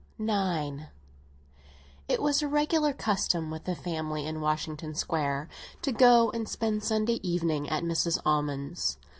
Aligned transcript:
IX 0.17 0.85
IT 2.07 2.23
was 2.23 2.41
a 2.41 2.47
regular 2.47 2.91
custom 2.91 3.51
with 3.51 3.65
the 3.65 3.75
family 3.75 4.25
in 4.25 4.41
Washington 4.41 4.95
Square 4.95 5.47
to 5.83 5.91
go 5.91 6.31
and 6.31 6.49
spend 6.49 6.83
Sunday 6.83 7.19
evening 7.21 7.69
at 7.69 7.83
Mrs. 7.83 8.17
Almond's. 8.25 8.97